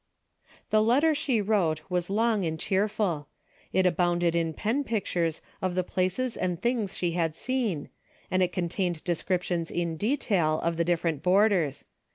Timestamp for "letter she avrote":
0.81-1.81